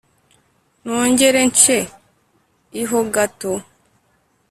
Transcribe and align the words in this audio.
nongere 0.83 1.41
ncye 1.49 1.79
l 2.75 2.77
ho 2.89 2.99
gato 3.15 3.51